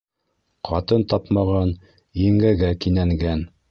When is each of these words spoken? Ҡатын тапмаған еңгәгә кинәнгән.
Ҡатын 0.69 1.05
тапмаған 1.13 1.77
еңгәгә 2.25 2.77
кинәнгән. 2.85 3.51